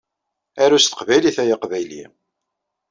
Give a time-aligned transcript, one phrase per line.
[0.63, 2.03] Aru s teqbaylit ay aqbayli!